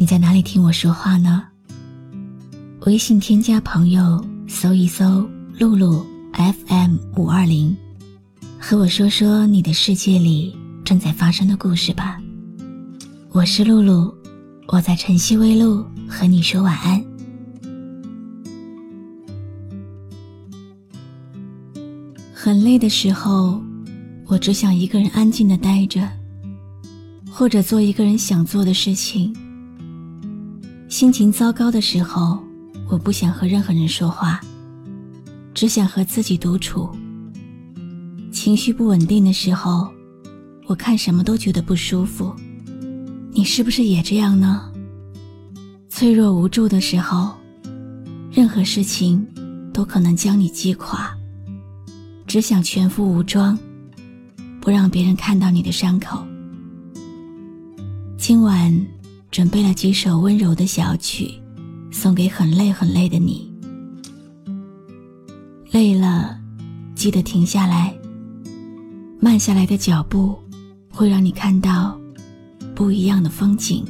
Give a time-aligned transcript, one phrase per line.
[0.00, 1.44] 你在哪里听我说话呢？
[2.86, 5.28] 微信添加朋友，搜一搜
[5.60, 7.76] “露露 FM 五二零”，
[8.58, 12.18] 和我说说你的世界里正在发生的故事吧。
[13.30, 14.10] 我是露露，
[14.68, 17.04] 我在晨曦微露和你说晚安。
[22.32, 23.62] 很累的时候。
[24.26, 26.08] 我只想一个人安静的待着，
[27.28, 29.36] 或者做一个人想做的事情。
[30.90, 32.36] 心情糟糕的时候，
[32.88, 34.40] 我不想和任何人说话，
[35.54, 36.90] 只想和自己独处。
[38.32, 39.88] 情绪不稳定的时候，
[40.66, 42.34] 我看什么都觉得不舒服。
[43.30, 44.68] 你是不是也这样呢？
[45.88, 47.36] 脆弱无助的时候，
[48.32, 49.24] 任何事情
[49.72, 51.16] 都可能将你击垮，
[52.26, 53.56] 只想全副武装。
[54.60, 56.22] 不让别人看到你的伤口。
[58.18, 58.86] 今晚
[59.30, 61.32] 准备了几首温柔的小曲，
[61.90, 63.50] 送给很累很累的你。
[65.70, 66.36] 累了，
[66.94, 67.94] 记得停下来。
[69.20, 70.34] 慢下来的脚步，
[70.90, 71.98] 会让你看到
[72.74, 73.84] 不一样的风景。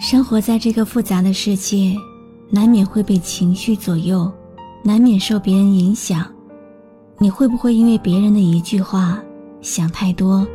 [0.00, 1.96] 生活在这个复杂的世界。
[2.48, 4.32] 难免会被情绪左右，
[4.84, 6.24] 难免受别人影响。
[7.18, 9.22] 你会不会因为别人的一句话
[9.60, 10.46] 想太多，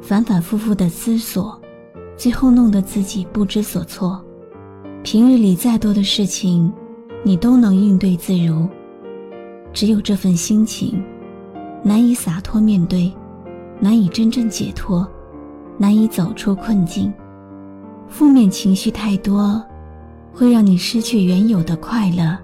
[0.00, 1.60] 反反复复的思索，
[2.16, 4.22] 最后弄得自己不知所措？
[5.02, 6.72] 平日里再多的事情，
[7.22, 8.68] 你都能应对自如，
[9.72, 11.02] 只有这份心情，
[11.82, 13.12] 难以洒脱面对，
[13.80, 15.06] 难以真正解脱，
[15.78, 17.12] 难以走出困境。
[18.08, 19.62] 负面情绪太多。
[20.34, 22.34] 会让你失去原有的快乐。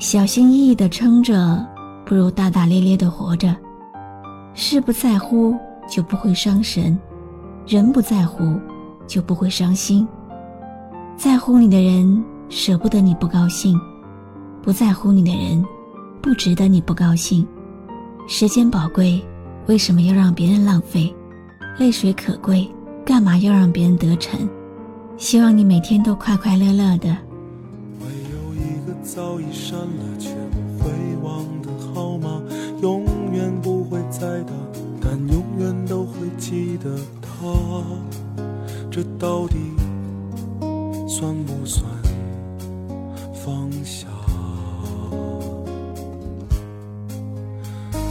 [0.00, 1.64] 小心翼翼的撑着，
[2.04, 3.54] 不如大大咧咧的活着。
[4.54, 5.54] 事不在乎
[5.88, 6.98] 就不会伤神，
[7.66, 8.58] 人不在乎
[9.06, 10.06] 就不会伤心。
[11.16, 13.78] 在乎你的人舍不得你不高兴，
[14.62, 15.64] 不在乎你的人
[16.20, 17.46] 不值得你不高兴。
[18.28, 19.22] 时间宝贵，
[19.66, 21.14] 为什么要让别人浪费？
[21.78, 22.68] 泪水可贵，
[23.04, 24.48] 干嘛要让别人得逞？
[25.16, 27.16] 希望你每天都快快乐乐的
[28.00, 30.90] 会有一个早已删了却不会
[31.22, 31.70] 忘的
[35.56, 37.28] 永远都会记得他
[38.90, 39.56] 这到底
[41.06, 41.84] 算不算
[43.32, 44.08] 放下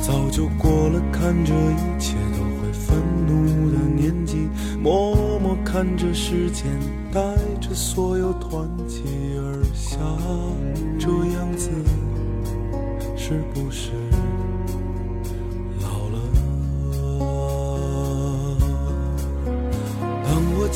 [0.02, 4.48] 早就过了看着一切都会愤怒的年纪
[4.80, 6.66] 默默看着时间
[7.12, 7.20] 带
[7.60, 9.02] 着所有团结
[9.38, 9.98] 而下。
[10.98, 11.70] 这样子
[13.18, 13.92] 是不是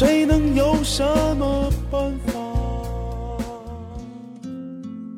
[0.00, 1.04] 谁能有什
[1.36, 2.32] 么办法？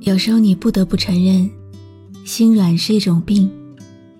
[0.00, 1.48] 有时候你不得不承认，
[2.24, 3.48] 心软是一种病，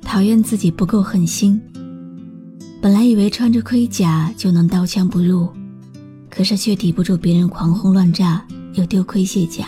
[0.03, 1.61] 讨厌自己不够狠心。
[2.81, 5.49] 本来以为穿着盔甲就能刀枪不入，
[6.31, 8.47] 可是却抵不住别人狂轰乱炸。
[8.75, 9.67] 又丢盔卸甲，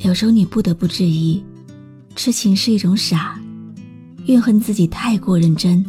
[0.00, 1.40] 有时候你不得不质疑，
[2.16, 3.40] 痴情是一种傻，
[4.26, 5.86] 怨恨自己太过认真，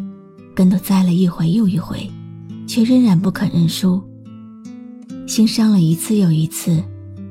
[0.54, 2.08] 跟头栽了一回又一回，
[2.68, 4.02] 却仍然不肯认输。
[5.28, 6.84] 心伤了一次又一次，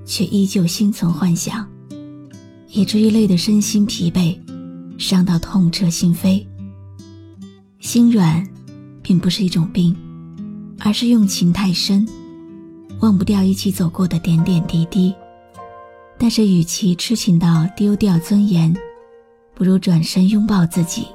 [0.04, 1.66] 却依旧心存幻想，
[2.68, 4.38] 以至于累得身心疲惫，
[4.98, 6.44] 伤到痛彻心扉。
[7.78, 8.46] 心软，
[9.02, 9.94] 并不是一种病，
[10.78, 12.08] 而是用情太深。
[13.00, 15.12] 忘不掉一起走过的点点滴滴，
[16.16, 18.72] 但是与其痴情到丢掉尊严，
[19.54, 21.06] 不如转身拥抱自己，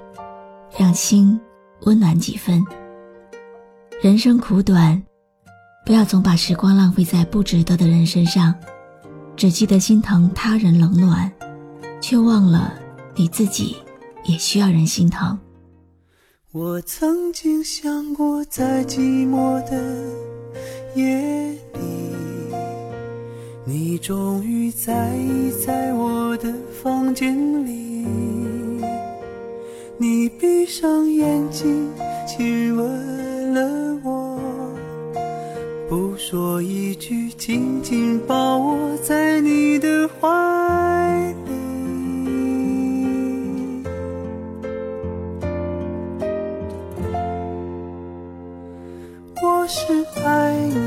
[0.78, 1.40] 让心
[1.84, 2.64] 温暖几分。
[4.00, 5.02] 人生苦短，
[5.84, 8.54] 不要总把时光浪费在不值得的人身上，
[9.36, 11.32] 只记得心疼他人冷暖，
[12.00, 12.76] 却忘了
[13.16, 13.76] 你自己
[14.26, 15.36] 也需要人心疼。
[16.52, 19.82] 我曾经想过，在寂寞的
[20.94, 22.14] 夜里，
[23.66, 26.54] 你终于在意在我的
[26.84, 27.36] 房间
[27.66, 28.06] 里。
[29.98, 31.92] 你闭上眼睛，
[32.28, 33.87] 亲吻了，
[36.30, 40.28] 说一句，紧紧抱我在你的怀
[41.46, 41.54] 里。
[49.42, 50.87] 我是爱你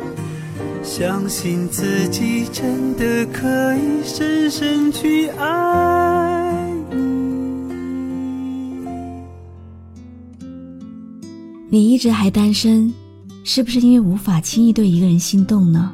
[0.83, 6.97] 相信自己真的可以深深去爱你。
[11.69, 12.91] 你一直还单身，
[13.43, 15.93] 是不是因为无法轻易对一个人心动呢？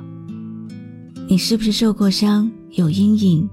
[1.27, 3.47] 你是不是受过伤，有阴影，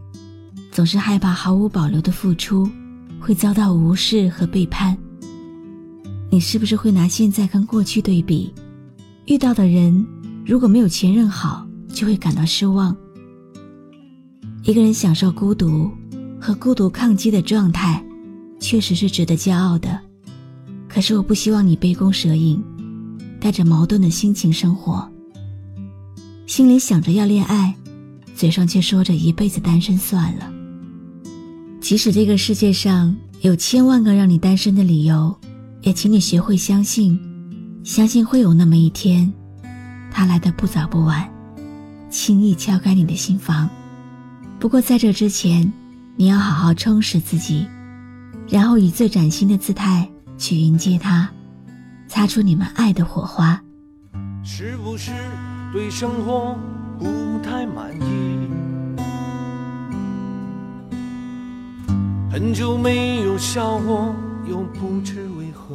[0.71, 2.69] 总是害怕毫无保留的付出
[3.21, 4.97] 会遭到无视和背叛？
[6.31, 8.55] 你是不是会拿现在跟过去对比？
[9.27, 10.07] 遇到的人
[10.45, 12.95] 如果没有前任好，就会感到失望。
[14.63, 15.91] 一个人享受孤独
[16.41, 18.05] 和孤独抗击的状态，
[18.61, 19.99] 确实是值得骄傲的。
[20.89, 22.63] 可是我不希望你杯弓蛇影，
[23.41, 25.09] 带着矛盾的心情生活。
[26.47, 27.75] 心里想着要恋爱，
[28.37, 30.53] 嘴上却说着一辈子单身算了。
[31.81, 35.35] 即使这个世界上有千万个让你单身的理由。
[35.83, 37.21] 也请你学会相信，
[37.83, 39.31] 相信会有那么一天，
[40.15, 41.29] 他来的不早不晚，
[42.09, 43.69] 轻易敲开你的心房。
[44.61, 45.73] 不过在这之前，
[46.15, 47.67] 你要好好充实自己，
[48.49, 50.09] 然后以最崭新的姿态
[50.39, 51.29] 去迎接他，
[52.07, 53.61] 擦出你们爱的火花。
[54.45, 55.11] 是不是
[55.73, 56.57] 对生活
[56.97, 57.07] 不
[57.43, 58.49] 太满意？
[62.31, 64.15] 很久没有笑过。
[64.47, 65.75] 又不知为何，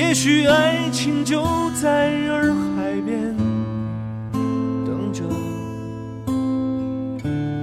[0.00, 3.36] 也许爱情就在洱海边
[4.82, 5.22] 等着，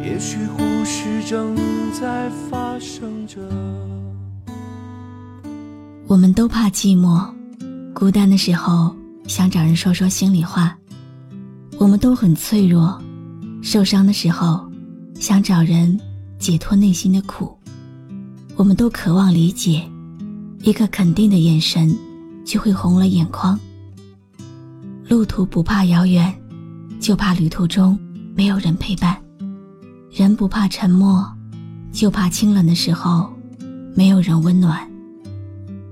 [0.04, 1.56] 也许故事正
[2.00, 3.42] 在发生着。
[6.06, 7.28] 我们都怕寂寞，
[7.92, 10.78] 孤单的时候想找人说说心里话。
[11.80, 13.02] 我们都很脆弱。
[13.64, 14.64] 受伤的时候，
[15.20, 16.00] 想找人
[16.38, 17.58] 解脱内心的苦。
[18.56, 19.82] 我们都渴望理解，
[20.62, 21.98] 一个肯定的眼神，
[22.48, 23.60] 就会红了眼眶。
[25.10, 26.34] 路途不怕遥远，
[26.98, 28.00] 就怕旅途中
[28.34, 29.22] 没有人陪伴。
[30.10, 31.30] 人不怕沉默，
[31.92, 33.30] 就怕清冷的时候
[33.94, 34.90] 没有人温暖。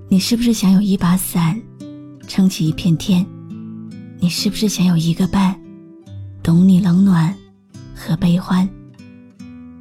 [0.07, 1.61] 你是不是想有一把伞，
[2.25, 3.25] 撑起一片天？
[4.17, 5.59] 你是不是想有一个伴，
[6.41, 7.35] 懂你冷暖？
[7.93, 8.67] 和悲欢，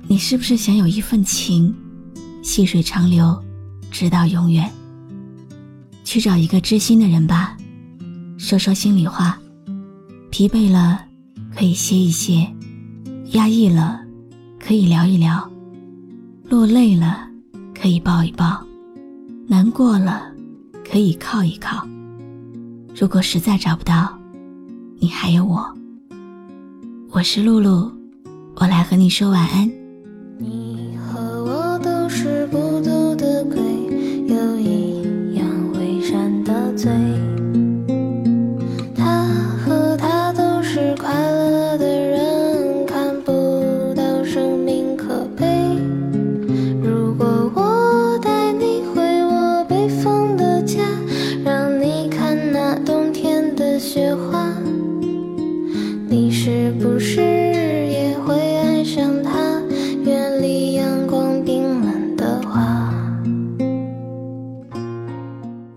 [0.09, 1.75] 你是不是想有一份情，
[2.43, 3.41] 细水长流，
[3.91, 4.69] 直到永远。
[6.05, 7.57] 去找一个知心的人吧，
[8.39, 9.39] 说说心里话。
[10.31, 11.01] 疲惫了，
[11.57, 12.47] 可以歇一歇；
[13.33, 14.01] 压抑了，
[14.59, 15.49] 可以聊一聊；
[16.49, 17.29] 落泪了，
[17.75, 18.65] 可以抱一抱；
[19.47, 20.23] 难过了，
[20.89, 21.87] 可以靠一靠。
[22.95, 24.17] 如果实在找不到，
[24.99, 25.65] 你还有我。
[27.11, 27.91] 我是露露，
[28.57, 29.71] 我来和你说晚安。
[30.39, 30.97] 你